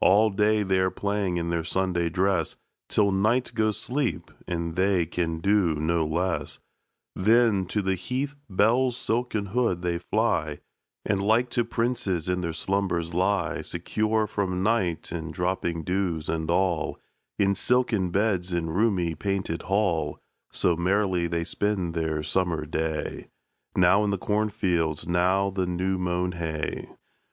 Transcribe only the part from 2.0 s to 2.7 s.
dress